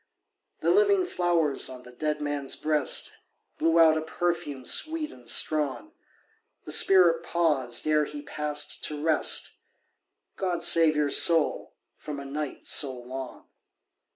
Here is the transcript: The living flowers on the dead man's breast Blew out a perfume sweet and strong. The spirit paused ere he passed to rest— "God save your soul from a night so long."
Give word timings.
The 0.61 0.71
living 0.71 1.05
flowers 1.05 1.69
on 1.69 1.83
the 1.83 1.91
dead 1.91 2.21
man's 2.21 2.55
breast 2.55 3.17
Blew 3.59 3.77
out 3.79 3.97
a 3.97 4.01
perfume 4.01 4.65
sweet 4.65 5.11
and 5.11 5.29
strong. 5.29 5.91
The 6.63 6.71
spirit 6.71 7.21
paused 7.21 7.85
ere 7.85 8.05
he 8.05 8.23
passed 8.23 8.83
to 8.85 8.99
rest— 9.05 9.51
"God 10.37 10.63
save 10.63 10.95
your 10.95 11.11
soul 11.11 11.75
from 11.97 12.19
a 12.19 12.25
night 12.25 12.65
so 12.65 12.91
long." 12.91 13.47